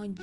Bismillahirrahmanirrahim. 0.00 0.16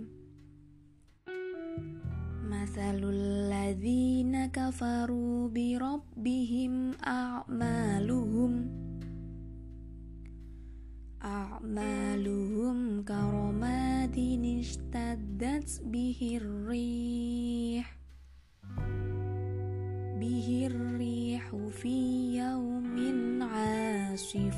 Masalul 2.46 3.50
ladzina 3.50 4.46
kafaru 4.54 5.50
bi 5.50 5.74
rabbihim 5.74 6.94
a'maluhum 7.02 8.70
A'maluhum 11.18 13.02
karamadin 13.02 14.62
ishtaddat 14.62 15.82
bihir 15.82 16.46
rih 16.70 17.53
اشتدت 20.43 20.43
به 20.43 20.65
الريح 20.65 20.67
به 20.67 20.67
الريح 20.75 21.55
في 21.71 21.95
يوم 22.37 23.43
عاصف 23.43 24.55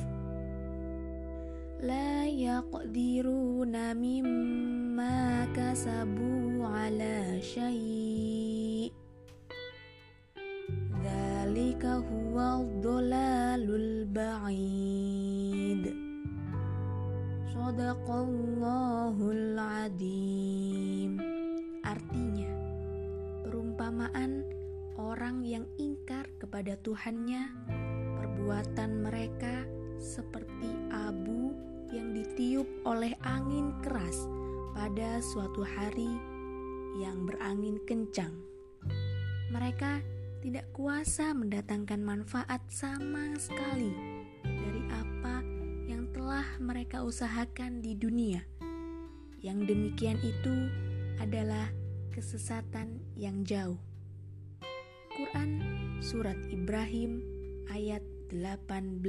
لا 1.84 2.26
يقدرون 2.26 3.95
مما 3.98 5.45
كسبوا 5.45 6.66
على 6.67 7.41
شيء 7.41 8.91
ذلك 11.03 11.85
هو 11.85 12.62
الضلال 12.62 13.76
البعيد 13.76 15.04
صدق 17.54 18.12
الله 18.12 19.32
العظيم 19.32 21.32
Artinya, 21.82 22.46
perumpamaan 23.43 24.54
orang 24.97 25.45
yang 25.45 25.65
ingkar 25.77 26.29
kepada 26.41 26.77
Tuhannya, 26.80 27.52
perbuatan 28.16 29.05
mereka 29.05 29.65
seperti 29.97 30.73
abu 30.93 31.52
yang 31.93 32.13
ditiup 32.13 32.69
oleh 32.85 33.17
angin 33.24 33.73
keras 33.80 34.29
pada 34.77 35.21
suatu 35.24 35.65
hari 35.65 36.11
yang 37.01 37.24
berangin 37.24 37.80
kencang. 37.89 38.33
Mereka 39.52 40.02
tidak 40.45 40.69
kuasa 40.77 41.33
mendatangkan 41.33 42.01
manfaat 42.05 42.61
sama 42.69 43.33
sekali 43.41 43.93
dari 44.45 44.83
apa 44.93 45.41
yang 45.89 46.09
telah 46.13 46.45
mereka 46.61 47.05
usahakan 47.05 47.80
di 47.80 47.97
dunia. 47.97 48.45
Yang 49.41 49.73
demikian 49.73 50.19
itu 50.21 50.69
adalah 51.21 51.71
kesesatan 52.13 53.01
yang 53.17 53.45
jauh. 53.45 53.96
Quran 55.16 55.64
Surat 56.04 56.36
Ibrahim 56.52 57.24
ayat 57.72 58.04
18 58.28 59.00